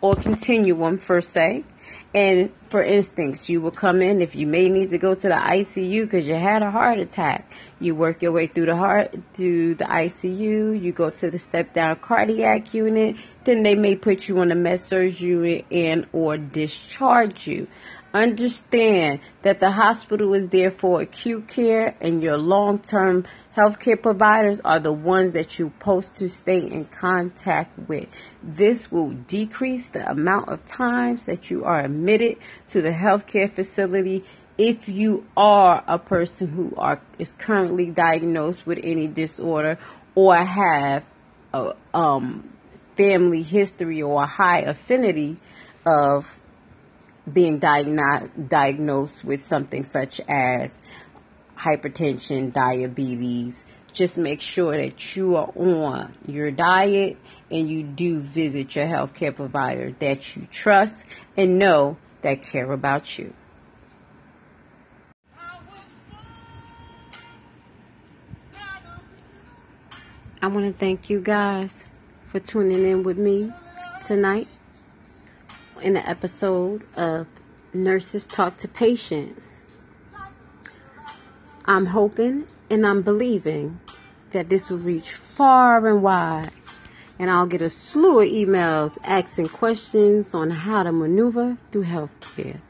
or 0.00 0.14
continuum, 0.16 0.96
per 0.96 1.20
se. 1.20 1.64
And 2.12 2.50
for 2.70 2.82
instance, 2.82 3.48
you 3.48 3.60
will 3.60 3.70
come 3.70 4.02
in 4.02 4.20
if 4.20 4.34
you 4.34 4.44
may 4.44 4.68
need 4.68 4.90
to 4.90 4.98
go 4.98 5.14
to 5.14 5.28
the 5.28 5.34
ICU 5.34 6.02
because 6.02 6.26
you 6.26 6.34
had 6.34 6.60
a 6.62 6.70
heart 6.70 6.98
attack. 6.98 7.52
You 7.78 7.94
work 7.94 8.20
your 8.20 8.32
way 8.32 8.48
through 8.48 8.66
the 8.66 8.76
heart 8.76 9.14
through 9.34 9.76
the 9.76 9.84
ICU. 9.84 10.80
You 10.80 10.92
go 10.92 11.10
to 11.10 11.30
the 11.30 11.38
step 11.38 11.72
down 11.72 11.96
cardiac 11.96 12.74
unit. 12.74 13.16
Then 13.44 13.62
they 13.62 13.76
may 13.76 13.94
put 13.94 14.28
you 14.28 14.38
on 14.38 14.50
a 14.50 14.56
med 14.56 14.80
surg 14.80 15.20
unit 15.20 15.66
and 15.70 16.06
or 16.12 16.36
discharge 16.36 17.46
you. 17.46 17.68
Understand 18.12 19.20
that 19.42 19.60
the 19.60 19.70
hospital 19.70 20.34
is 20.34 20.48
there 20.48 20.72
for 20.72 21.00
acute 21.00 21.46
care 21.46 21.96
and 22.00 22.20
your 22.20 22.36
long 22.36 22.80
term 22.80 23.24
healthcare 23.56 24.00
providers 24.00 24.60
are 24.64 24.80
the 24.80 24.92
ones 24.92 25.32
that 25.32 25.58
you're 25.58 25.70
supposed 25.70 26.14
to 26.14 26.28
stay 26.28 26.58
in 26.58 26.86
contact 26.86 27.78
with. 27.88 28.08
This 28.42 28.90
will 28.90 29.10
decrease 29.10 29.86
the 29.86 30.08
amount 30.10 30.48
of 30.48 30.66
times 30.66 31.26
that 31.26 31.50
you 31.50 31.64
are 31.64 31.80
admitted 31.84 32.38
to 32.68 32.82
the 32.82 32.90
healthcare 32.90 33.52
facility 33.52 34.24
if 34.58 34.88
you 34.88 35.24
are 35.36 35.84
a 35.86 35.98
person 35.98 36.48
who 36.48 36.74
are 36.76 37.00
is 37.18 37.32
currently 37.32 37.86
diagnosed 37.86 38.66
with 38.66 38.80
any 38.82 39.06
disorder 39.06 39.78
or 40.16 40.34
have 40.34 41.04
a 41.54 41.74
um, 41.94 42.52
family 42.96 43.42
history 43.42 44.02
or 44.02 44.24
a 44.24 44.26
high 44.26 44.60
affinity 44.60 45.36
of 45.86 46.39
being 47.30 47.60
diagno- 47.60 48.48
diagnosed 48.48 49.24
with 49.24 49.42
something 49.42 49.82
such 49.82 50.20
as 50.28 50.78
hypertension, 51.58 52.52
diabetes, 52.52 53.64
just 53.92 54.16
make 54.16 54.40
sure 54.40 54.76
that 54.76 55.16
you 55.16 55.36
are 55.36 55.52
on 55.56 56.12
your 56.26 56.50
diet 56.50 57.16
and 57.50 57.68
you 57.68 57.82
do 57.82 58.20
visit 58.20 58.74
your 58.74 58.86
healthcare 58.86 59.34
provider 59.34 59.92
that 59.98 60.36
you 60.36 60.46
trust 60.50 61.04
and 61.36 61.58
know 61.58 61.96
that 62.22 62.42
care 62.42 62.70
about 62.72 63.18
you. 63.18 63.34
I 70.42 70.46
want 70.46 70.72
to 70.72 70.78
thank 70.78 71.10
you 71.10 71.20
guys 71.20 71.84
for 72.28 72.40
tuning 72.40 72.88
in 72.88 73.02
with 73.02 73.18
me 73.18 73.52
tonight 74.06 74.48
in 75.82 75.94
the 75.94 76.08
episode 76.08 76.82
of 76.96 77.26
Nurses 77.72 78.26
Talk 78.26 78.56
to 78.58 78.68
Patients. 78.68 79.50
I'm 81.64 81.86
hoping 81.86 82.46
and 82.68 82.86
I'm 82.86 83.02
believing 83.02 83.80
that 84.32 84.48
this 84.48 84.68
will 84.68 84.78
reach 84.78 85.12
far 85.12 85.88
and 85.88 86.02
wide, 86.02 86.50
and 87.18 87.30
I'll 87.30 87.46
get 87.46 87.62
a 87.62 87.70
slew 87.70 88.20
of 88.20 88.28
emails 88.28 88.98
asking 89.04 89.48
questions 89.48 90.34
on 90.34 90.50
how 90.50 90.82
to 90.82 90.92
maneuver 90.92 91.56
through 91.72 91.84
healthcare. 91.84 92.60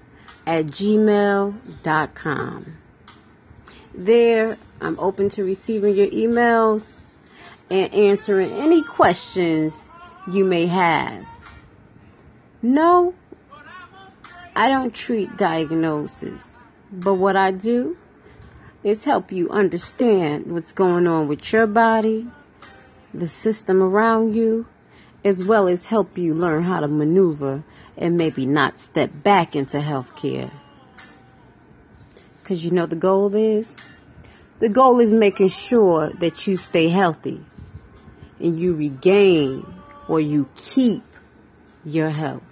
at 0.47 0.67
gmail.com. 0.67 1.57
There, 3.95 4.59
I'm 4.81 4.99
open 4.99 5.29
to 5.31 5.45
receiving 5.45 5.97
your 5.97 6.09
emails 6.09 7.01
and 7.71 7.93
answering 7.95 8.53
any 8.53 8.83
questions 8.83 9.91
you 10.31 10.45
may 10.45 10.67
have. 10.67 11.27
No, 12.63 13.15
I 14.55 14.69
don't 14.69 14.95
treat 14.95 15.37
diagnosis, 15.37 16.63
but 16.93 17.15
what 17.15 17.37
I 17.37 17.51
do 17.51 17.97
is 18.85 19.05
help 19.05 19.33
you 19.33 19.51
understand 19.51 20.47
what's 20.47 20.73
going 20.73 21.07
on 21.07 21.27
with 21.27 21.53
your 21.53 21.67
body, 21.67 22.27
the 23.13 23.29
system 23.29 23.83
around 23.83 24.35
you, 24.35 24.67
as 25.25 25.43
well 25.43 25.67
as 25.69 25.87
help 25.87 26.17
you 26.17 26.35
learn 26.35 26.63
how 26.63 26.81
to 26.81 26.89
maneuver 26.89 27.65
and 27.97 28.17
maybe 28.17 28.47
not 28.47 28.79
step 28.79 29.11
back 29.23 29.57
into 29.57 29.79
healthcare. 29.79 30.51
Because 32.39 32.65
you 32.65 32.71
know 32.71 32.87
the 32.87 32.97
goal 32.97 33.35
is? 33.35 33.77
The 34.61 34.69
goal 34.69 35.01
is 35.01 35.13
making 35.13 35.49
sure 35.49 36.11
that 36.11 36.47
you 36.47 36.57
stay 36.57 36.89
healthy 36.89 37.41
and 38.39 38.59
you 38.59 38.75
regain 38.75 39.67
or 40.09 40.21
you 40.21 40.49
keep 40.57 41.03
your 41.85 42.11
health. 42.11 42.43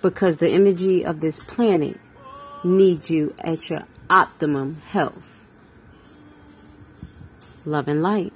Because 0.00 0.38
the 0.38 0.48
energy 0.48 1.04
of 1.04 1.20
this 1.20 1.38
planet 1.40 1.98
needs 2.64 3.10
you 3.10 3.34
at 3.38 3.68
your 3.68 3.84
optimum 4.08 4.82
health. 4.88 5.28
Love 7.64 7.88
and 7.88 8.02
light. 8.02 8.32